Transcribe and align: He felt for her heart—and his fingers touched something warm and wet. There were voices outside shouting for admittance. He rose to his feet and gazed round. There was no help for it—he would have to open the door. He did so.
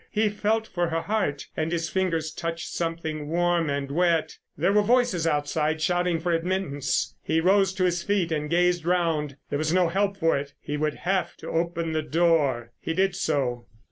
He 0.09 0.29
felt 0.29 0.65
for 0.65 0.87
her 0.89 1.01
heart—and 1.01 1.71
his 1.71 1.87
fingers 1.87 2.31
touched 2.31 2.69
something 2.69 3.27
warm 3.29 3.69
and 3.69 3.91
wet. 3.91 4.39
There 4.57 4.73
were 4.73 4.81
voices 4.81 5.27
outside 5.27 5.79
shouting 5.79 6.19
for 6.19 6.31
admittance. 6.31 7.13
He 7.21 7.39
rose 7.39 7.71
to 7.73 7.83
his 7.83 8.01
feet 8.01 8.31
and 8.31 8.49
gazed 8.49 8.83
round. 8.83 9.37
There 9.51 9.59
was 9.59 9.71
no 9.71 9.89
help 9.89 10.17
for 10.17 10.35
it—he 10.35 10.75
would 10.75 10.95
have 10.95 11.35
to 11.37 11.49
open 11.51 11.91
the 11.91 12.01
door. 12.01 12.71
He 12.79 12.95
did 12.95 13.15
so. 13.15 13.67